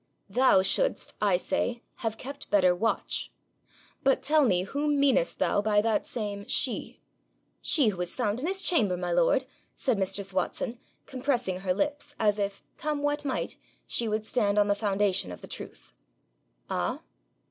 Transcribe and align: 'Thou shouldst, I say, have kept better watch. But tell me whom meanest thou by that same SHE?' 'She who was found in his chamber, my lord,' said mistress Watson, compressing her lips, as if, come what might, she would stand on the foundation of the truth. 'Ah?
'Thou 0.31 0.63
shouldst, 0.63 1.13
I 1.21 1.37
say, 1.37 1.83
have 1.97 2.17
kept 2.17 2.49
better 2.49 2.73
watch. 2.73 3.31
But 4.01 4.23
tell 4.23 4.43
me 4.43 4.63
whom 4.63 4.99
meanest 4.99 5.37
thou 5.37 5.61
by 5.61 5.79
that 5.79 6.07
same 6.07 6.47
SHE?' 6.47 6.99
'She 7.61 7.87
who 7.89 7.97
was 7.97 8.15
found 8.15 8.39
in 8.39 8.47
his 8.47 8.63
chamber, 8.63 8.97
my 8.97 9.11
lord,' 9.11 9.45
said 9.75 9.99
mistress 9.99 10.33
Watson, 10.33 10.79
compressing 11.05 11.59
her 11.59 11.73
lips, 11.75 12.15
as 12.17 12.39
if, 12.39 12.63
come 12.77 13.03
what 13.03 13.23
might, 13.23 13.57
she 13.85 14.07
would 14.07 14.25
stand 14.25 14.57
on 14.57 14.67
the 14.69 14.73
foundation 14.73 15.31
of 15.31 15.41
the 15.41 15.47
truth. 15.47 15.93
'Ah? 16.67 17.03